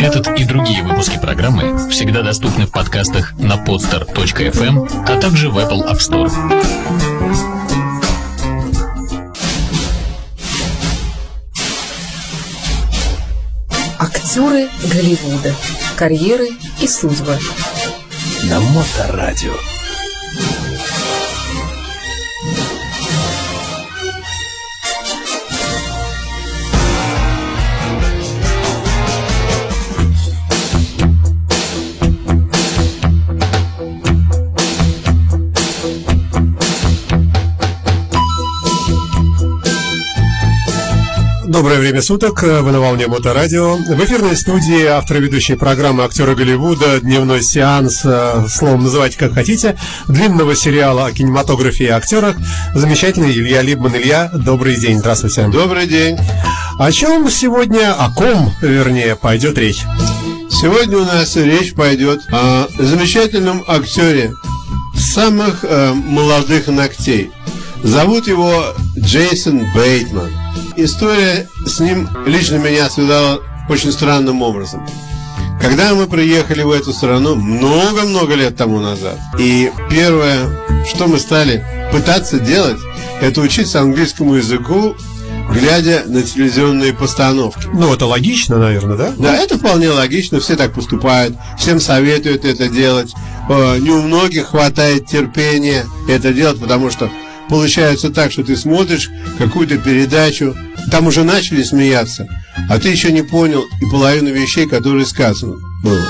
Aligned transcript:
Этот 0.00 0.28
и 0.38 0.44
другие 0.44 0.82
выпуски 0.82 1.18
программы 1.18 1.88
всегда 1.88 2.22
доступны 2.22 2.66
в 2.66 2.70
подкастах 2.70 3.32
на 3.38 3.54
podster.fm, 3.54 5.04
а 5.08 5.20
также 5.20 5.48
в 5.48 5.58
Apple 5.58 5.88
App 5.88 5.98
Store. 5.98 6.30
Актеры 13.98 14.68
Голливуда. 14.92 15.54
Карьеры 15.96 16.48
и 16.80 16.88
судьбы. 16.88 17.38
На 18.44 18.60
Моторадио. 18.60 19.52
Доброе 41.62 41.78
время 41.78 42.02
суток, 42.02 42.42
вы 42.42 42.72
на 42.72 42.80
волне 42.80 43.06
Моторадио. 43.06 43.76
В 43.76 44.04
эфирной 44.04 44.36
студии 44.36 44.84
автор 44.84 45.18
ведущей 45.18 45.54
программы 45.54 46.02
актеры 46.02 46.34
Голливуда 46.34 46.98
«Дневной 46.98 47.40
сеанс», 47.40 48.00
э, 48.04 48.46
словом 48.48 48.82
называйте 48.82 49.16
как 49.16 49.34
хотите, 49.34 49.78
длинного 50.08 50.56
сериала 50.56 51.06
о 51.06 51.12
кинематографе 51.12 51.84
и 51.84 51.88
актерах, 51.90 52.34
замечательный 52.74 53.30
Илья 53.30 53.62
Либман. 53.62 53.94
Илья, 53.94 54.28
добрый 54.34 54.74
день, 54.74 54.98
здравствуйте. 54.98 55.46
Добрый 55.46 55.86
день. 55.86 56.18
О 56.80 56.90
чем 56.90 57.30
сегодня, 57.30 57.94
о 57.94 58.10
ком, 58.10 58.52
вернее, 58.60 59.14
пойдет 59.14 59.56
речь? 59.56 59.84
Сегодня 60.50 60.98
у 60.98 61.04
нас 61.04 61.36
речь 61.36 61.74
пойдет 61.74 62.22
о 62.32 62.66
замечательном 62.76 63.62
актере 63.68 64.32
самых 64.96 65.60
э, 65.62 65.92
молодых 65.92 66.66
ногтей. 66.66 67.30
Зовут 67.84 68.26
его 68.26 68.74
Джейсон 68.98 69.64
Бейтман. 69.76 70.41
История 70.76 71.48
с 71.66 71.80
ним 71.80 72.08
лично 72.26 72.56
меня 72.56 72.88
связала 72.88 73.40
очень 73.68 73.92
странным 73.92 74.42
образом. 74.42 74.86
Когда 75.60 75.94
мы 75.94 76.06
приехали 76.06 76.62
в 76.62 76.70
эту 76.70 76.92
страну 76.92 77.36
много-много 77.36 78.34
лет 78.34 78.56
тому 78.56 78.80
назад, 78.80 79.16
и 79.38 79.70
первое, 79.88 80.48
что 80.88 81.06
мы 81.06 81.18
стали 81.18 81.64
пытаться 81.92 82.40
делать, 82.40 82.78
это 83.20 83.40
учиться 83.40 83.80
английскому 83.80 84.34
языку, 84.34 84.96
глядя 85.52 86.02
на 86.06 86.22
телевизионные 86.22 86.92
постановки. 86.92 87.68
Ну, 87.72 87.92
это 87.94 88.06
логично, 88.06 88.58
наверное, 88.58 88.96
да? 88.96 89.12
Да, 89.16 89.36
это 89.36 89.58
вполне 89.58 89.90
логично, 89.90 90.40
все 90.40 90.56
так 90.56 90.72
поступают, 90.72 91.36
всем 91.58 91.78
советуют 91.78 92.44
это 92.44 92.68
делать. 92.68 93.12
Э, 93.48 93.78
Не 93.78 93.90
у 93.90 94.02
многих 94.02 94.48
хватает 94.48 95.06
терпения 95.06 95.84
это 96.08 96.32
делать, 96.32 96.58
потому 96.58 96.90
что 96.90 97.10
получается 97.52 98.08
так, 98.08 98.32
что 98.32 98.42
ты 98.42 98.56
смотришь 98.56 99.10
какую-то 99.36 99.76
передачу, 99.76 100.56
там 100.90 101.06
уже 101.06 101.22
начали 101.22 101.62
смеяться, 101.62 102.26
а 102.70 102.78
ты 102.78 102.88
еще 102.88 103.12
не 103.12 103.20
понял 103.20 103.62
и 103.82 103.90
половину 103.90 104.30
вещей, 104.32 104.66
которые 104.66 105.04
сказаны 105.04 105.56
было. 105.82 106.02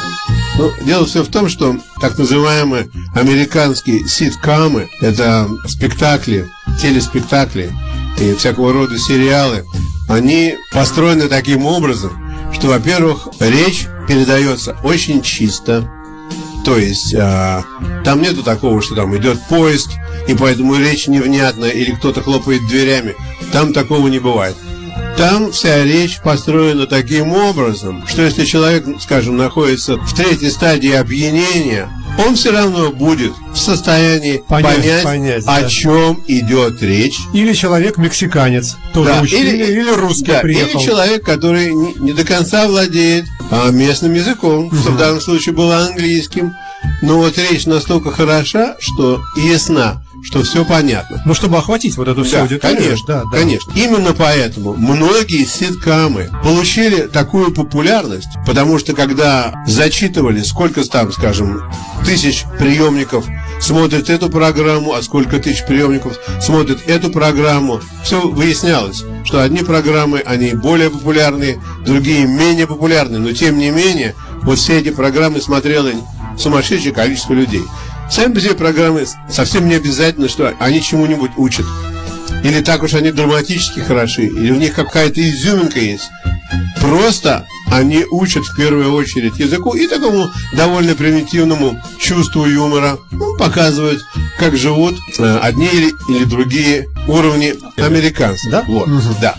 Ну, 0.56 0.70
дело 0.86 1.04
все 1.04 1.24
в 1.24 1.28
том, 1.28 1.48
что 1.48 1.76
так 2.00 2.16
называемые 2.16 2.90
американские 3.16 4.06
ситкамы, 4.06 4.88
это 5.00 5.48
спектакли, 5.66 6.48
телеспектакли 6.80 7.72
и 8.20 8.34
всякого 8.34 8.72
рода 8.72 8.96
сериалы, 8.96 9.64
они 10.08 10.54
построены 10.72 11.26
таким 11.26 11.66
образом, 11.66 12.12
что, 12.52 12.68
во-первых, 12.68 13.26
речь 13.40 13.88
передается 14.06 14.76
очень 14.84 15.22
чисто, 15.22 15.90
то 16.64 16.78
есть 16.78 17.14
а, 17.14 17.64
там 18.04 18.22
нету 18.22 18.42
такого, 18.42 18.82
что 18.82 18.94
там 18.94 19.16
идет 19.16 19.40
поезд, 19.48 19.90
и 20.28 20.34
поэтому 20.34 20.76
речь 20.76 21.08
невнятная, 21.08 21.70
или 21.70 21.92
кто-то 21.92 22.22
хлопает 22.22 22.66
дверями. 22.68 23.14
Там 23.52 23.72
такого 23.72 24.08
не 24.08 24.18
бывает. 24.18 24.56
Там 25.16 25.52
вся 25.52 25.84
речь 25.84 26.20
построена 26.20 26.86
таким 26.86 27.32
образом, 27.32 28.06
что 28.06 28.22
если 28.22 28.44
человек, 28.44 28.86
скажем, 29.00 29.36
находится 29.36 29.96
в 29.96 30.14
третьей 30.14 30.50
стадии 30.50 30.92
опьянения, 30.92 31.90
он 32.18 32.34
все 32.34 32.52
равно 32.52 32.90
будет 32.90 33.32
в 33.52 33.58
состоянии 33.58 34.42
Понять, 34.48 34.76
понять, 34.76 35.02
понять, 35.02 35.44
о 35.46 35.62
да. 35.62 35.68
чем 35.68 36.22
идет 36.26 36.82
речь. 36.82 37.18
Или 37.32 37.52
человек 37.52 37.98
мексиканец, 37.98 38.76
тоже 38.92 39.10
Да, 39.10 39.20
учили, 39.22 39.56
или, 39.56 39.80
или 39.80 39.90
русский 39.90 40.32
да, 40.32 40.40
приехал. 40.40 40.78
Или 40.78 40.86
человек, 40.86 41.24
который 41.24 41.72
не, 41.72 41.94
не 41.94 42.12
до 42.12 42.24
конца 42.24 42.66
владеет 42.66 43.24
а, 43.50 43.70
местным 43.70 44.14
языком, 44.14 44.70
что 44.72 44.92
в 44.92 44.96
данном 44.96 45.20
случае 45.20 45.54
было 45.54 45.78
английским. 45.78 46.54
Но 47.00 47.18
вот 47.18 47.38
речь 47.38 47.66
настолько 47.66 48.10
хороша, 48.10 48.76
что 48.80 49.20
ясна, 49.36 50.01
что 50.22 50.42
все 50.42 50.64
понятно. 50.64 51.20
Ну, 51.26 51.34
чтобы 51.34 51.58
охватить 51.58 51.96
вот 51.96 52.08
эту 52.08 52.22
всю 52.24 52.36
Да, 52.36 52.42
аудиторию. 52.42 52.78
конечно, 52.78 53.06
да, 53.06 53.22
да. 53.24 53.30
конечно. 53.38 53.72
Именно 53.74 54.12
поэтому 54.14 54.74
многие 54.74 55.44
ситкамы 55.44 56.30
получили 56.42 57.02
такую 57.08 57.52
популярность, 57.52 58.28
потому 58.46 58.78
что 58.78 58.92
когда 58.94 59.54
зачитывали, 59.66 60.42
сколько 60.42 60.82
там, 60.88 61.12
скажем, 61.12 61.62
тысяч 62.04 62.44
приемников 62.58 63.24
смотрят 63.60 64.10
эту 64.10 64.28
программу, 64.30 64.94
а 64.94 65.02
сколько 65.02 65.38
тысяч 65.38 65.64
приемников 65.66 66.16
смотрят 66.40 66.78
эту 66.86 67.10
программу, 67.10 67.80
все 68.04 68.20
выяснялось, 68.28 69.04
что 69.24 69.42
одни 69.42 69.58
программы, 69.62 70.20
они 70.20 70.52
более 70.54 70.90
популярные, 70.90 71.60
другие 71.84 72.26
менее 72.26 72.66
популярные, 72.66 73.20
но 73.20 73.32
тем 73.32 73.58
не 73.58 73.70
менее, 73.70 74.14
вот 74.42 74.58
все 74.58 74.78
эти 74.80 74.90
программы 74.90 75.40
смотрело 75.40 75.90
сумасшедшее 76.38 76.92
количество 76.94 77.34
людей. 77.34 77.62
Сами 78.12 78.34
по 78.34 78.40
себе 78.42 78.52
программы 78.52 79.06
совсем 79.30 79.66
не 79.66 79.76
обязательно, 79.76 80.28
что 80.28 80.54
они 80.58 80.82
чему-нибудь 80.82 81.30
учат. 81.38 81.64
Или 82.44 82.60
так 82.60 82.82
уж 82.82 82.92
они 82.92 83.10
драматически 83.10 83.80
хороши, 83.80 84.26
или 84.26 84.52
у 84.52 84.56
них 84.56 84.74
какая-то 84.74 85.18
изюминка 85.26 85.80
есть. 85.80 86.10
Просто 86.78 87.46
они 87.68 88.04
учат 88.10 88.44
в 88.44 88.54
первую 88.54 88.92
очередь 88.92 89.38
языку 89.38 89.74
и 89.74 89.86
такому 89.86 90.30
довольно 90.54 90.94
примитивному 90.94 91.82
чувству 91.98 92.44
юмора. 92.44 92.98
Ну, 93.12 93.34
показывают, 93.38 94.04
как 94.38 94.58
живут 94.58 94.94
э, 95.18 95.38
одни 95.38 95.68
или, 95.68 95.92
или 96.10 96.24
другие 96.24 96.88
уровни 97.08 97.54
американцев. 97.80 98.50
Да? 98.50 98.62
Вот, 98.68 98.90
да. 99.22 99.36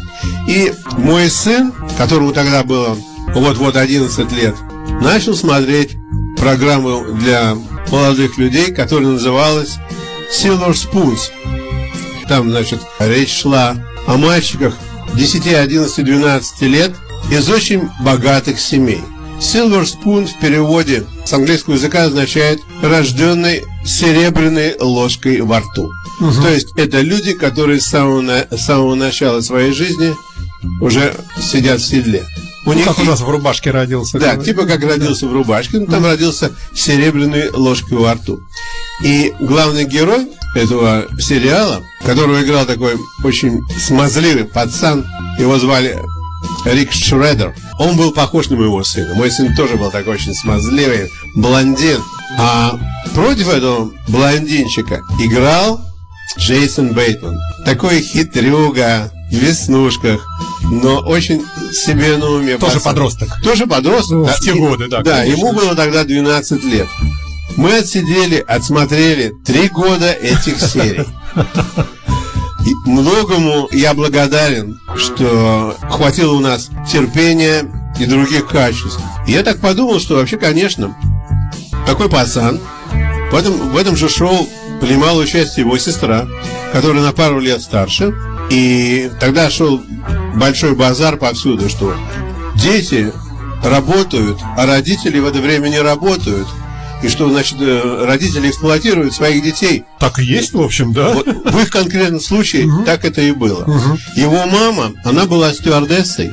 И 0.48 0.74
мой 0.98 1.30
сын, 1.30 1.72
которому 1.96 2.34
тогда 2.34 2.64
было 2.64 2.98
вот-вот 3.36 3.76
11 3.76 4.32
лет, 4.32 4.56
начал 5.00 5.36
смотреть 5.36 5.92
программу 6.38 7.14
для 7.14 7.56
молодых 7.94 8.40
людей, 8.40 8.74
которая 8.74 9.10
называлась 9.10 9.78
Silver 10.32 10.72
Spoons. 10.72 11.30
Там, 12.28 12.50
значит, 12.50 12.80
речь 12.98 13.32
шла 13.32 13.76
о 14.08 14.18
мальчиках 14.18 14.76
10, 15.14 15.46
11, 15.46 16.04
12 16.04 16.62
лет 16.64 16.92
из 17.32 17.48
очень 17.50 17.88
богатых 18.04 18.60
семей. 18.60 19.02
Silver 19.40 19.84
Spoon 19.84 20.26
в 20.26 20.40
переводе 20.40 21.06
с 21.24 21.34
английского 21.34 21.76
языка 21.76 22.06
означает 22.06 22.62
рожденный 22.82 23.62
серебряной 23.86 24.76
ложкой 24.80 25.42
во 25.42 25.60
рту. 25.60 25.92
То 26.20 26.50
есть 26.50 26.70
это 26.76 27.02
люди, 27.02 27.34
которые 27.34 27.80
с 27.80 27.86
самого, 27.86 28.48
с 28.50 28.66
самого 28.66 28.96
начала 28.96 29.42
своей 29.42 29.72
жизни 29.72 30.16
уже 30.82 31.16
сидят 31.40 31.80
в 31.80 31.86
седле. 31.86 32.24
У 32.66 32.74
Ну, 32.74 32.84
как 32.84 33.00
у 33.00 33.04
нас 33.04 33.20
в 33.22 33.30
рубашке 33.30 33.72
родился. 33.72 34.20
да, 34.20 34.36
как- 34.36 34.46
типа 34.46 34.66
как 34.66 34.84
родился 34.84 35.28
в 35.28 35.34
рубашке, 35.34 35.80
но 35.80 35.86
там 35.88 36.06
родился 36.06 36.52
серебряной 36.74 37.50
ложкой 37.52 37.98
во 37.98 38.14
рту. 38.14 38.40
И 39.04 39.34
главный 39.40 39.86
герой 39.86 40.28
этого 40.56 41.06
сериала, 41.20 41.84
которого 42.06 42.42
играл 42.42 42.66
такой 42.66 42.96
очень 43.24 43.60
смазливый 43.80 44.46
пацан, 44.46 45.06
его 45.40 45.58
звали 45.60 45.98
Рик 46.66 46.92
Шредер, 46.92 47.56
он 47.80 47.98
был 47.98 48.12
похож 48.12 48.50
на 48.50 48.56
моего 48.58 48.84
сына. 48.84 49.14
Мой 49.16 49.32
сын 49.32 49.54
тоже 49.56 49.76
был 49.76 49.92
такой 49.92 50.14
очень 50.16 50.34
смазливый, 50.36 51.10
блондин. 51.36 52.02
А 52.38 52.80
против 53.14 53.50
этого 53.50 53.92
блондинчика 54.08 55.02
играл 55.20 55.82
Джейсон 56.38 56.94
Бейтман. 56.94 57.38
Такой 57.66 58.02
хитрюга, 58.02 59.12
в 59.30 59.36
веснушках, 59.36 60.26
но 60.64 61.00
очень 61.00 61.44
себе 61.74 62.18
на 62.18 62.30
уме. 62.30 62.58
Тоже 62.58 62.74
пацан. 62.76 62.82
подросток. 62.94 63.42
Тоже 63.44 63.68
подросток. 63.68 64.12
Ну, 64.18 64.26
да, 64.26 64.34
в 64.34 64.40
те 64.40 64.52
и- 64.52 64.60
годы, 64.60 64.88
да, 64.88 65.02
Да, 65.02 65.18
конечно. 65.20 65.40
ему 65.40 65.54
было 65.54 65.76
тогда 65.76 66.04
12 66.04 66.64
лет. 66.64 66.88
Мы 67.58 67.76
отсидели, 67.78 68.44
отсмотрели 68.48 69.34
три 69.46 69.68
года 69.70 70.12
этих 70.12 70.60
серий. 70.60 71.06
И 72.66 72.90
многому 72.90 73.68
я 73.72 73.94
благодарен, 73.94 74.80
что 74.98 75.76
хватило 75.90 76.34
у 76.34 76.40
нас 76.40 76.70
терпения 76.90 77.70
и 78.00 78.06
других 78.06 78.48
качеств. 78.48 79.00
И 79.28 79.34
я 79.34 79.44
так 79.44 79.60
подумал, 79.60 80.00
что 80.00 80.16
вообще, 80.16 80.38
конечно, 80.38 80.96
такой 81.86 82.10
пацан, 82.10 82.60
в 83.32 83.36
этом, 83.36 83.72
в 83.72 83.78
этом 83.78 83.98
же 83.98 84.08
шоу 84.08 84.48
принимала 84.80 85.20
участие 85.22 85.66
его 85.66 85.78
сестра, 85.78 86.26
которая 86.72 87.04
на 87.04 87.12
пару 87.12 87.40
лет 87.40 87.62
старше. 87.62 88.14
И 88.50 89.12
тогда 89.20 89.50
шел 89.50 89.84
большой 90.36 90.76
базар 90.76 91.18
повсюду, 91.18 91.70
что 91.70 91.96
дети 92.56 93.12
работают, 93.64 94.40
а 94.58 94.66
родители 94.66 95.20
в 95.20 95.26
это 95.26 95.40
время 95.40 95.70
не 95.70 95.80
работают. 95.80 96.48
И 97.02 97.10
что, 97.10 97.30
значит, 97.30 97.58
э, 97.60 98.06
родители 98.06 98.50
эксплуатируют 98.50 99.14
своих 99.14 99.44
детей. 99.44 99.84
Так 100.00 100.20
и 100.20 100.24
есть, 100.24 100.54
в 100.54 100.62
общем, 100.62 100.94
да? 100.94 101.10
Вот 101.10 101.28
в 101.28 101.60
их 101.60 101.70
конкретном 101.70 102.22
случае 102.22 102.70
так 102.86 103.04
это 103.04 103.22
и 103.22 103.32
было. 103.32 103.66
Его 104.16 104.46
мама, 104.46 104.94
она 105.04 105.26
была 105.26 105.54
стюардессой, 105.54 106.32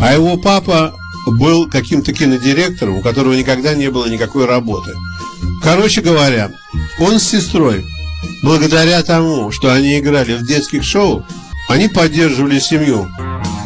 а 0.00 0.12
его 0.12 0.36
папа 0.36 0.92
был 1.26 1.68
каким-то 1.68 2.12
кинодиректором, 2.12 2.96
у 2.96 3.00
которого 3.00 3.34
никогда 3.34 3.74
не 3.74 3.90
было 3.90 4.06
никакой 4.06 4.46
работы. 4.46 4.92
Короче 5.62 6.00
говоря, 6.00 6.50
он 6.98 7.20
с 7.20 7.28
сестрой, 7.28 7.84
благодаря 8.42 9.02
тому, 9.04 9.52
что 9.52 9.72
они 9.72 10.00
играли 10.00 10.34
в 10.34 10.44
детских 10.44 10.82
шоу, 10.82 11.24
они 11.72 11.88
поддерживали 11.88 12.58
семью. 12.58 13.08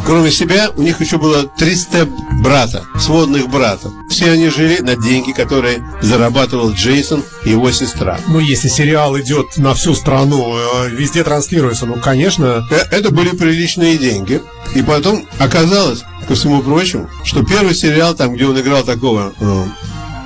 Кроме 0.07 0.31
себя, 0.31 0.71
у 0.77 0.83
них 0.83 1.01
еще 1.01 1.19
было 1.19 1.49
300 1.49 2.07
брата, 2.41 2.85
сводных 2.97 3.49
братов. 3.49 3.93
Все 4.09 4.31
они 4.31 4.49
жили 4.51 4.81
на 4.81 4.95
деньги, 4.95 5.33
которые 5.33 5.83
зарабатывал 6.01 6.71
Джейсон 6.71 7.25
и 7.45 7.51
его 7.51 7.73
сестра. 7.73 8.21
Ну, 8.29 8.39
если 8.39 8.69
сериал 8.69 9.19
идет 9.19 9.57
на 9.57 9.75
всю 9.75 9.97
страну, 9.97 10.57
э, 10.57 10.91
везде 10.91 11.25
транслируется, 11.25 11.87
ну, 11.87 11.95
конечно. 11.95 12.65
Э, 12.71 12.77
Это 12.93 13.11
были 13.11 13.31
приличные 13.31 13.99
деньги. 13.99 14.41
И 14.77 14.83
потом 14.83 15.27
оказалось, 15.39 16.05
ко 16.29 16.35
всему 16.35 16.63
прочему, 16.63 17.09
что 17.25 17.45
первый 17.45 17.75
сериал, 17.75 18.15
там, 18.15 18.35
где 18.35 18.47
он 18.47 18.59
играл 18.61 18.85
такого 18.85 19.33
э, 19.41 19.65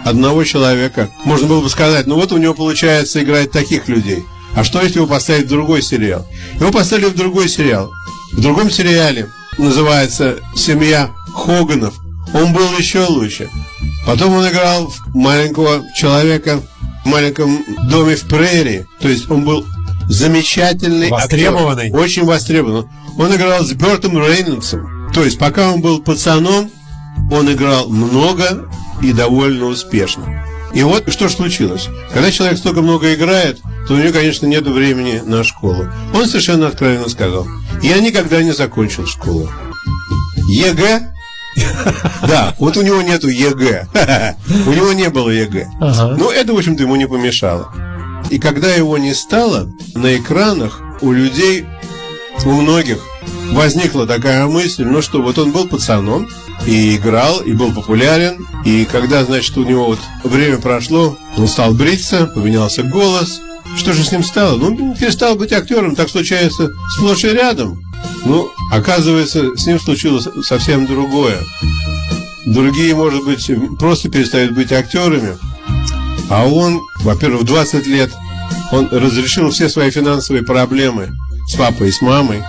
одного 0.05 0.45
человека, 0.45 1.09
можно 1.25 1.47
было 1.47 1.63
бы 1.63 1.71
сказать, 1.71 2.07
ну 2.07 2.17
вот 2.17 2.33
у 2.33 2.37
него 2.37 2.53
получается 2.53 3.23
играть 3.23 3.51
таких 3.51 3.89
людей. 3.89 4.25
А 4.55 4.65
что 4.65 4.83
если 4.83 4.97
его 4.97 5.07
поставить 5.07 5.47
в 5.47 5.49
другой 5.49 5.83
сериал? 5.83 6.27
Его 6.55 6.71
поставили 6.71 7.07
в 7.07 7.17
другой 7.17 7.49
сериал. 7.49 7.91
В 8.33 8.41
другом 8.41 8.71
сериале 8.71 9.29
называется 9.59 10.39
«Семья 10.55 11.11
Хоганов». 11.35 11.95
Он 12.35 12.53
был 12.53 12.77
еще 12.79 13.05
лучше. 13.07 13.49
Потом 14.07 14.35
он 14.35 14.49
играл 14.49 14.87
в 14.89 15.15
маленького 15.15 15.83
человека 15.97 16.61
в 17.05 17.09
маленьком 17.09 17.65
доме 17.89 18.17
в 18.17 18.23
прерии. 18.29 18.87
То 19.01 19.09
есть 19.09 19.31
он 19.31 19.45
был 19.45 19.65
замечательный 20.09 21.09
Востребованный. 21.09 21.87
актер, 21.87 21.99
очень 21.99 22.25
востребованный. 22.25 22.89
Он 23.19 23.35
играл 23.35 23.65
с 23.65 23.73
Бертом 23.73 24.19
Рейнольдсом. 24.19 25.11
То 25.13 25.25
есть 25.25 25.39
пока 25.39 25.73
он 25.73 25.81
был 25.81 26.01
пацаном, 26.01 26.71
он 27.31 27.53
играл 27.53 27.89
много 27.89 28.69
и 29.03 29.13
довольно 29.13 29.67
успешно. 29.67 30.45
И 30.73 30.83
вот 30.83 31.13
что 31.13 31.29
ж 31.29 31.33
случилось. 31.33 31.89
Когда 32.13 32.31
человек 32.31 32.59
столько 32.59 32.83
много 32.83 33.13
играет, 33.15 33.61
то 33.89 33.95
у 33.95 33.97
него, 33.97 34.13
конечно, 34.13 34.47
нет 34.47 34.67
времени 34.67 35.21
на 35.25 35.43
школу. 35.43 35.87
Он 36.15 36.27
совершенно 36.27 36.69
откровенно 36.69 37.09
сказал, 37.09 37.47
я 37.83 37.99
никогда 38.01 38.43
не 38.43 38.53
закончил 38.53 39.07
школу. 39.07 39.49
ЕГЭ? 40.49 41.13
Да, 42.23 42.55
вот 42.59 42.77
у 42.77 42.83
него 42.83 43.03
нету 43.03 43.29
ЕГЭ. 43.29 43.89
У 44.67 44.73
него 44.73 44.93
не 44.93 45.11
было 45.11 45.31
ЕГЭ. 45.31 45.69
Ага. 45.81 46.17
Ну, 46.17 46.31
это, 46.31 46.53
в 46.53 46.57
общем-то, 46.57 46.85
ему 46.85 46.97
не 46.97 47.07
помешало. 47.07 47.73
И 48.31 48.39
когда 48.39 48.73
его 48.73 48.97
не 48.99 49.15
стало, 49.15 49.69
на 49.95 50.17
экранах 50.17 50.81
у 51.01 51.11
людей, 51.11 51.67
у 52.45 52.51
многих 52.51 52.99
возникла 53.51 54.07
такая 54.07 54.47
мысль, 54.47 54.85
ну 54.85 55.03
что, 55.03 55.21
вот 55.21 55.39
он 55.39 55.51
был 55.51 55.67
пацаном, 55.67 56.29
и 56.67 56.97
играл, 56.97 57.41
и 57.41 57.53
был 57.53 57.73
популярен, 57.73 58.47
и 58.65 58.85
когда, 58.85 59.25
значит, 59.25 59.57
у 59.57 59.65
него 59.65 59.87
вот 59.87 60.01
время 60.25 60.59
прошло, 60.59 61.17
он 61.37 61.49
стал 61.49 61.73
бриться, 61.73 62.27
поменялся 62.27 62.83
голос, 62.83 63.41
что 63.77 63.93
же 63.93 64.05
с 64.05 64.13
ним 64.13 64.25
стало? 64.25 64.57
Ну, 64.57 64.95
перестал 64.95 65.37
быть 65.37 65.53
актером, 65.53 65.95
так 65.95 66.09
случается 66.09 66.71
сплошь 66.97 67.25
и 67.25 67.29
рядом. 67.29 67.83
Ну, 68.25 68.51
оказывается, 68.73 69.57
с 69.57 69.67
ним 69.67 69.79
случилось 69.79 70.29
совсем 70.43 70.87
другое. 70.87 71.39
Другие, 72.47 72.95
может 72.95 73.25
быть, 73.25 73.51
просто 73.79 74.09
перестают 74.09 74.53
быть 74.53 74.73
актерами, 74.73 75.37
а 76.29 76.47
он, 76.47 76.81
во-первых, 77.01 77.43
в 77.43 77.45
20 77.45 77.87
лет 77.87 78.11
он 78.73 78.89
разрешил 78.91 79.51
все 79.51 79.69
свои 79.69 79.91
финансовые 79.91 80.43
проблемы 80.43 81.11
с 81.49 81.55
папой 81.55 81.89
и 81.89 81.93
с 81.93 82.01
мамой. 82.01 82.43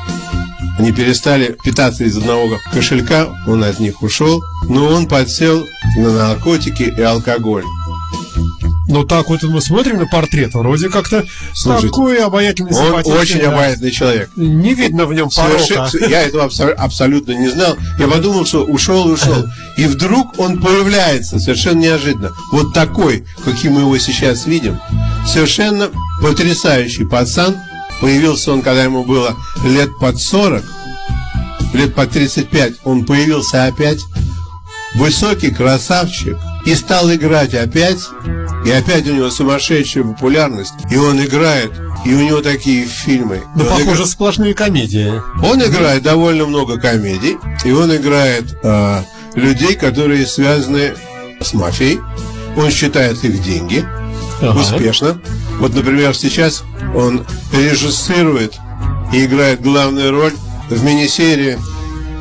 Они 0.78 0.92
перестали 0.92 1.58
питаться 1.64 2.04
из 2.04 2.18
одного 2.18 2.58
кошелька, 2.74 3.28
он 3.48 3.64
от 3.64 3.80
них 3.80 4.02
ушел, 4.02 4.44
но 4.68 4.88
он 4.88 5.08
подсел 5.08 5.66
на 5.98 6.12
наркотики 6.12 6.84
и 6.84 7.02
алкоголь. 7.02 7.64
Ну, 8.88 9.06
так 9.06 9.30
вот 9.30 9.42
мы 9.44 9.62
смотрим 9.62 10.00
на 10.00 10.06
портрет, 10.06 10.54
вроде 10.54 10.90
как-то 10.90 11.24
Слушайте, 11.54 11.88
такой 11.88 12.18
обаятельный, 12.22 12.76
Он 12.76 12.94
очень 13.14 13.40
да. 13.40 13.52
обаятельный 13.54 13.92
человек. 13.92 14.30
Не 14.36 14.74
видно 14.74 15.06
в 15.06 15.14
нем 15.14 15.30
порока. 15.30 15.90
Я 16.10 16.24
этого 16.24 16.46
абсо- 16.46 16.74
абсолютно 16.74 17.32
не 17.32 17.48
знал. 17.48 17.78
Я 17.98 18.08
подумал, 18.08 18.46
что 18.46 18.66
ушел 18.66 19.08
и 19.08 19.14
ушел. 19.14 19.46
И 19.78 19.86
вдруг 19.86 20.38
он 20.40 20.60
появляется 20.60 21.40
совершенно 21.40 21.80
неожиданно. 21.80 22.32
Вот 22.52 22.74
такой, 22.74 23.24
каким 23.46 23.74
мы 23.74 23.82
его 23.82 23.98
сейчас 23.98 24.46
видим. 24.46 24.78
Совершенно 25.26 25.90
потрясающий 26.22 27.06
пацан. 27.06 27.56
Появился 28.02 28.52
он, 28.52 28.62
когда 28.62 28.84
ему 28.84 29.04
было 29.04 29.36
лет 29.64 29.90
под 30.00 30.20
40, 30.20 30.64
лет 31.74 31.94
под 31.96 32.10
35. 32.12 32.74
Он 32.84 33.06
появился 33.06 33.66
опять. 33.66 34.00
Высокий 34.96 35.52
красавчик. 35.52 36.38
И 36.66 36.76
стал 36.76 37.12
играть 37.14 37.54
опять. 37.54 38.00
И 38.66 38.72
опять 38.72 39.08
у 39.08 39.14
него 39.14 39.30
сумасшедшая 39.30 40.04
популярность. 40.04 40.74
И 40.92 40.98
он 40.98 41.24
играет. 41.24 41.72
И 42.06 42.14
у 42.14 42.20
него 42.20 42.42
такие 42.42 42.86
фильмы. 42.86 43.42
Ну, 43.56 43.64
похоже, 43.66 44.06
сплошные 44.06 44.54
комедии. 44.54 45.14
он 45.44 45.62
играет 45.64 46.02
довольно 46.04 46.46
много 46.46 46.80
комедий, 46.80 47.38
и 47.64 47.72
он 47.72 47.96
играет 47.96 48.58
э, 48.64 49.04
людей, 49.36 49.76
которые 49.76 50.26
связаны 50.26 50.96
с 51.40 51.54
мафией. 51.54 52.00
Он 52.58 52.70
считает 52.72 53.24
их 53.24 53.42
деньги 53.44 53.86
Ага. 54.42 54.60
успешно. 54.60 55.22
Вот, 55.62 55.76
например, 55.76 56.16
сейчас 56.16 56.64
он 56.96 57.24
режиссирует 57.54 58.56
и 59.14 59.26
играет 59.26 59.62
главную 59.62 60.10
роль 60.12 60.34
в 60.70 60.84
мини-серии 60.84 61.60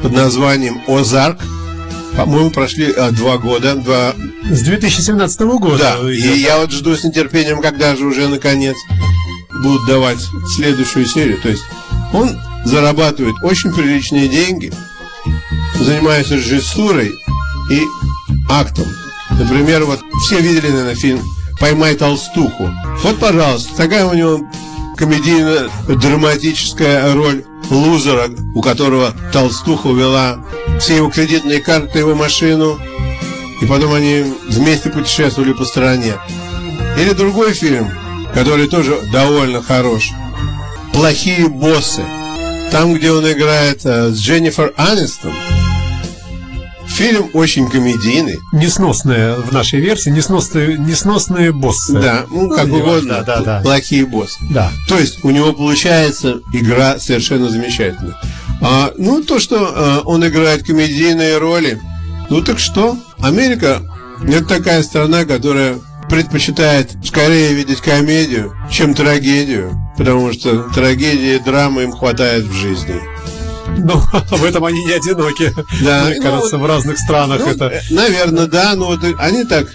под 0.03 0.13
названием 0.13 0.83
«Озарк». 0.87 1.39
По-моему, 2.19 2.51
прошли 2.51 2.93
а, 2.93 3.11
два 3.13 3.39
года, 3.39 3.77
два 3.77 4.13
С 4.51 4.61
2017 4.61 5.41
года. 5.41 5.79
да, 5.79 6.13
идет. 6.15 6.37
и 6.37 6.41
я 6.41 6.59
вот 6.59 6.71
жду 6.71 6.95
с 6.95 7.03
нетерпением, 7.03 7.63
когда 7.63 7.97
же 7.97 8.05
уже 8.05 8.29
наконец 8.29 8.77
будут 9.63 9.87
давать 9.87 10.19
следующую 10.55 11.07
серию. 11.07 11.41
То 11.41 11.49
есть 11.49 11.63
он 12.13 12.39
зарабатывает 12.67 13.37
очень 13.43 13.73
приличные 13.73 14.29
деньги, 14.29 14.71
занимается 15.79 16.35
режиссурой 16.35 17.11
и 17.71 17.83
актом. 18.51 18.85
Например, 19.31 19.87
вот 19.87 20.01
все 20.27 20.41
видели, 20.41 20.69
наверное, 20.69 20.95
фильм 20.95 21.23
«Поймай 21.61 21.95
толстуху». 21.95 22.71
Вот, 23.03 23.21
пожалуйста, 23.21 23.77
такая 23.77 24.07
у 24.07 24.15
него 24.15 24.41
комедийно-драматическая 24.97 27.15
роль 27.15 27.45
лузера, 27.71 28.29
у 28.55 28.63
которого 28.63 29.13
толстуха 29.33 29.89
увела 29.89 30.39
все 30.81 30.97
его 30.97 31.11
кредитные 31.11 31.61
карты, 31.61 32.01
его 32.01 32.15
машину, 32.15 32.79
и 33.61 33.67
потом 33.67 33.93
они 33.93 34.25
вместе 34.49 34.91
путешествовали 34.91 35.53
по 35.53 35.65
стране. 35.65 36.15
Или 36.99 37.13
другой 37.13 37.53
фильм, 37.53 37.91
который 38.35 38.69
тоже 38.69 38.99
довольно 39.13 39.63
хорош. 39.63 40.11
«Плохие 40.93 41.49
боссы». 41.49 42.03
Там, 42.71 42.95
где 42.95 43.11
он 43.11 43.31
играет 43.31 43.85
э, 43.85 44.11
с 44.11 44.19
Дженнифер 44.19 44.73
Анистон. 44.77 45.35
Фильм 47.01 47.31
очень 47.33 47.67
комедийный. 47.67 48.41
Несносные 48.53 49.37
в 49.37 49.53
нашей 49.53 49.81
версии, 49.81 50.11
несносные, 50.11 50.77
несносные 50.77 51.51
боссы. 51.51 51.95
Да, 51.99 52.27
ну 52.31 52.51
как 52.51 52.67
Ну, 52.67 52.77
угодно. 52.81 53.23
да, 53.27 53.41
да, 53.41 53.41
да. 53.41 53.61
Плохие 53.63 54.05
боссы. 54.05 54.37
Да. 54.51 54.71
То 54.87 54.99
есть 54.99 55.25
у 55.25 55.31
него 55.31 55.55
получается 55.55 56.43
игра 56.53 56.99
совершенно 56.99 57.49
замечательная. 57.49 58.21
А, 58.61 58.93
ну, 58.99 59.23
то, 59.23 59.39
что 59.39 59.57
э, 59.57 60.01
он 60.05 60.27
играет 60.27 60.67
комедийные 60.67 61.39
роли, 61.39 61.81
ну 62.29 62.43
так 62.43 62.59
что? 62.59 62.99
Америка 63.19 63.81
это 64.23 64.45
такая 64.45 64.83
страна, 64.83 65.25
которая 65.25 65.79
предпочитает 66.11 66.93
скорее 67.03 67.55
видеть 67.55 67.81
комедию, 67.81 68.53
чем 68.71 68.93
трагедию, 68.93 69.73
потому 69.97 70.35
что 70.35 70.65
трагедии 70.75 71.37
и 71.37 71.39
драмы 71.43 71.85
им 71.85 71.93
хватает 71.93 72.45
в 72.45 72.53
жизни. 72.53 73.01
Ну, 73.79 73.95
в 74.31 74.45
этом 74.45 74.65
они 74.65 74.85
не 74.85 74.93
одиноки. 74.93 75.55
Да, 75.83 76.05
Мне 76.05 76.17
ну, 76.17 76.23
кажется, 76.23 76.59
в 76.59 76.67
разных 76.67 76.99
странах 76.99 77.41
Ну, 77.45 77.51
это... 77.53 77.83
Наверное, 77.91 78.47
да, 78.47 78.75
но 78.75 78.87
вот 78.87 79.01
они 79.19 79.45
так 79.45 79.69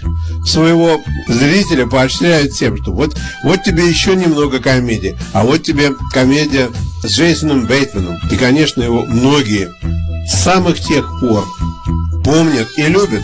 своего 0.44 1.00
зрителя 1.28 1.86
поощряют 1.86 2.52
тем, 2.52 2.80
что 2.80 2.92
вот, 2.92 3.16
вот 3.44 3.62
тебе 3.62 3.88
еще 3.88 4.14
немного 4.14 4.60
комедии, 4.60 5.16
а 5.32 5.44
вот 5.44 5.62
тебе 5.62 5.92
комедия 6.12 6.70
с 7.02 7.06
Джейсоном 7.06 7.66
Бейтманом. 7.66 8.16
И, 8.30 8.36
конечно, 8.36 8.82
его 8.82 9.04
многие 9.04 9.72
с 10.26 10.42
самых 10.42 10.80
тех 10.80 11.08
пор 11.20 11.44
помнят 12.24 12.68
и 12.76 12.82
любят. 12.82 13.22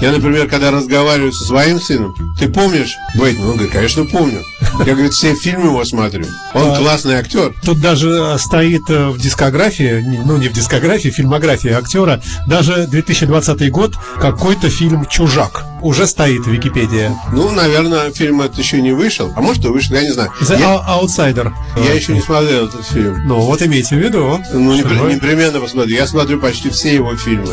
Я, 0.00 0.12
например, 0.12 0.48
когда 0.48 0.70
разговариваю 0.70 1.30
со 1.32 1.44
своим 1.44 1.78
сыном, 1.78 2.14
ты 2.38 2.48
помнишь 2.48 2.96
Бейтман? 3.16 3.48
Он 3.50 3.52
говорит, 3.56 3.72
конечно, 3.72 4.04
помню. 4.06 4.40
Я, 4.86 4.94
говорит, 4.94 5.12
все 5.12 5.34
фильмы 5.34 5.66
его 5.66 5.84
смотрю. 5.84 6.24
Он 6.54 6.74
классный 6.76 7.16
актер. 7.16 7.54
Тут 7.62 7.80
даже 7.80 8.08
э, 8.08 8.38
стоит 8.38 8.88
э, 8.88 9.08
в 9.10 9.18
дискографии, 9.18 10.02
ну 10.24 10.38
не 10.38 10.48
в 10.48 10.52
дискографии, 10.52 11.10
в 11.10 11.14
фильмографии 11.14 11.70
актера, 11.70 12.22
даже 12.46 12.86
2020 12.86 13.70
год 13.70 13.94
какой-то 14.18 14.70
фильм 14.70 15.04
«Чужак» 15.04 15.64
уже 15.82 16.06
стоит 16.06 16.46
в 16.46 16.50
Википедии. 16.50 17.10
Ну, 17.32 17.50
наверное, 17.50 18.10
фильм 18.10 18.40
этот 18.40 18.58
еще 18.58 18.80
не 18.80 18.92
вышел. 18.92 19.30
А 19.36 19.40
может, 19.42 19.64
и 19.66 19.68
вышел, 19.68 19.96
я 19.96 20.02
не 20.02 20.12
знаю. 20.12 20.30
The 20.40 20.58
Я, 20.58 20.66
Ou- 20.76 21.02
Outsider. 21.04 21.52
я 21.76 21.92
еще 21.92 22.14
не 22.14 22.22
смотрел 22.22 22.66
этот 22.66 22.86
фильм. 22.86 23.26
Ну, 23.26 23.40
вот 23.40 23.60
имейте 23.62 23.96
в 23.96 23.98
виду. 23.98 24.40
Ну, 24.52 24.74
непременно 24.76 25.60
посмотрю. 25.60 25.94
Я 25.94 26.06
смотрю 26.06 26.40
почти 26.40 26.70
все 26.70 26.94
его 26.94 27.14
фильмы. 27.16 27.52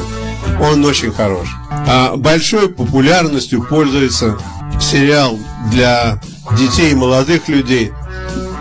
Он 0.61 0.83
очень 0.85 1.11
хорош. 1.13 1.47
А 1.89 2.17
большой 2.17 2.69
популярностью 2.69 3.63
пользуется 3.63 4.37
сериал 4.79 5.39
для 5.71 6.19
детей 6.57 6.91
и 6.91 6.95
молодых 6.95 7.47
людей. 7.47 7.91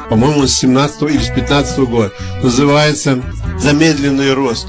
По-моему, 0.09 0.47
с 0.47 0.55
17 0.55 1.03
или 1.03 1.19
с 1.19 1.29
15 1.29 1.79
года. 1.81 2.13
Называется 2.43 3.21
«Замедленный 3.59 4.33
рост». 4.33 4.69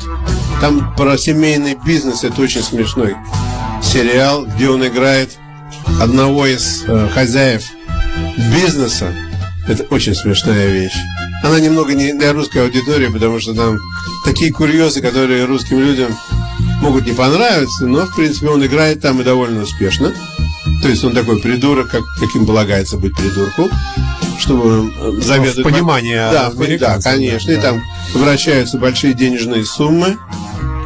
Там 0.59 0.95
про 0.95 1.17
семейный 1.17 1.77
бизнес. 1.85 2.23
Это 2.23 2.41
очень 2.41 2.63
смешной 2.63 3.15
сериал, 3.83 4.45
где 4.45 4.69
он 4.69 4.85
играет 4.85 5.37
одного 6.01 6.47
из 6.47 6.83
э, 6.87 7.09
хозяев 7.13 7.63
бизнеса. 8.51 9.13
Это 9.67 9.83
очень 9.91 10.15
смешная 10.15 10.71
вещь. 10.71 10.97
Она 11.43 11.59
немного 11.59 11.93
не 11.93 12.13
для 12.13 12.33
русской 12.33 12.63
аудитории, 12.63 13.07
потому 13.07 13.39
что 13.39 13.53
там 13.53 13.77
такие 14.25 14.51
курьезы, 14.51 15.01
которые 15.01 15.45
русским 15.45 15.79
людям 15.79 16.17
могут 16.81 17.05
не 17.05 17.13
понравиться, 17.13 17.87
но, 17.87 18.05
в 18.05 18.15
принципе, 18.15 18.49
он 18.49 18.65
играет 18.65 19.01
там 19.01 19.21
и 19.21 19.23
довольно 19.23 19.61
успешно. 19.63 20.13
То 20.81 20.89
есть 20.89 21.03
он 21.03 21.13
такой 21.13 21.39
придурок, 21.39 21.89
как, 21.89 22.03
каким 22.19 22.45
полагается 22.45 22.97
быть 22.97 23.15
придурку, 23.15 23.69
чтобы 24.39 24.91
заведовать... 25.21 25.57
в 25.57 25.63
понимании 25.63 26.15
Да, 26.15 26.51
да, 26.79 26.99
конечно. 27.01 27.53
да, 27.53 27.59
И 27.59 27.61
там 27.61 27.83
вращаются 28.13 28.77
большие 28.77 29.13
денежные 29.13 29.65
суммы, 29.65 30.17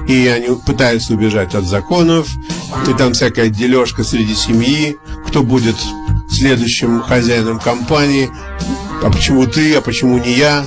и 0.08 0.28
они 0.28 0.56
пытаются 0.66 1.14
убежать 1.14 1.56
от 1.56 1.66
законов, 1.66 2.28
и 2.88 2.94
там 2.94 3.14
всякая 3.14 3.50
дележка 3.50 4.04
среди 4.04 4.36
семьи, 4.36 4.98
кто 5.28 5.44
будет 5.44 5.76
следующим 6.30 7.02
хозяином 7.02 7.60
компании, 7.60 8.30
а 9.04 9.10
почему 9.12 9.46
ты, 9.46 9.76
а 9.76 9.82
почему 9.82 10.18
не 10.18 10.34
я, 10.34 10.66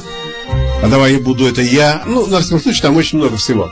а 0.82 0.88
давай 0.88 1.14
я 1.14 1.18
буду 1.18 1.46
это 1.46 1.62
я. 1.62 2.02
Ну, 2.06 2.26
на 2.26 2.40
всяком 2.40 2.60
случае, 2.60 2.82
там 2.82 2.96
очень 2.96 3.18
много 3.18 3.36
всего. 3.36 3.70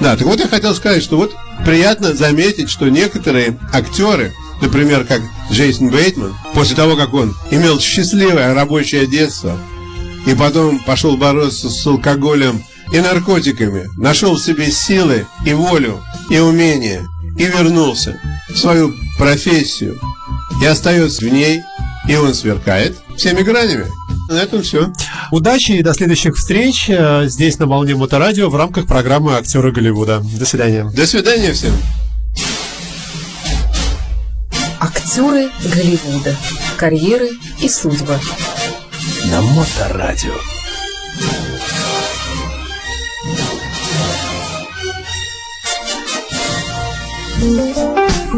Да, 0.00 0.16
так 0.16 0.26
вот 0.26 0.40
я 0.40 0.48
хотел 0.48 0.74
сказать, 0.74 1.02
что 1.02 1.16
вот 1.18 1.34
приятно 1.64 2.14
заметить, 2.14 2.70
что 2.70 2.88
некоторые 2.88 3.58
актеры, 3.72 4.32
например, 4.62 5.04
как 5.04 5.20
Джейсон 5.52 5.90
Бейтман, 5.90 6.34
после 6.54 6.74
того, 6.74 6.96
как 6.96 7.12
он 7.12 7.36
имел 7.50 7.78
счастливое 7.78 8.54
рабочее 8.54 9.06
детство, 9.06 9.58
и 10.26 10.34
потом 10.34 10.78
пошел 10.80 11.16
бороться 11.16 11.68
с 11.68 11.86
алкоголем 11.86 12.62
и 12.92 13.00
наркотиками, 13.00 13.88
нашел 13.96 14.34
в 14.34 14.42
себе 14.42 14.70
силы 14.70 15.26
и 15.44 15.52
волю, 15.52 16.02
и 16.30 16.38
умения, 16.38 17.06
и 17.38 17.44
вернулся 17.44 18.18
в 18.48 18.56
свою 18.56 18.94
профессию, 19.18 20.00
и 20.62 20.66
остается 20.66 21.24
в 21.24 21.28
ней, 21.28 21.60
и 22.08 22.16
он 22.16 22.34
сверкает 22.34 22.96
всеми 23.16 23.42
гранями. 23.42 23.86
На 24.30 24.42
этом 24.42 24.62
все. 24.62 24.92
Удачи 25.32 25.72
и 25.72 25.82
до 25.82 25.92
следующих 25.92 26.36
встреч 26.36 26.88
э, 26.88 27.24
здесь 27.26 27.58
на 27.58 27.66
волне 27.66 27.96
Моторадио 27.96 28.48
в 28.48 28.54
рамках 28.54 28.86
программы 28.86 29.34
«Актеры 29.34 29.72
Голливуда». 29.72 30.22
До 30.38 30.46
свидания. 30.46 30.88
До 30.94 31.04
свидания 31.04 31.52
всем. 31.52 31.72
Актеры 34.78 35.50
Голливуда. 35.64 36.36
Карьеры 36.76 37.30
и 37.60 37.68
судьбы. 37.68 38.20
На 39.32 39.42
Моторадио. 39.42 40.34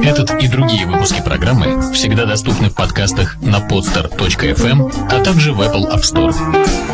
Этот 0.00 0.42
и 0.42 0.49
другие 0.49 0.87
выпуски 0.87 1.22
программы 1.22 1.92
всегда 1.92 2.25
доступны 2.25 2.70
в 2.70 2.75
подкастах 2.75 3.37
на 3.40 3.58
podster.fm, 3.58 5.08
а 5.11 5.22
также 5.22 5.52
в 5.52 5.61
Apple 5.61 5.92
App 5.92 6.02
Store. 6.02 6.91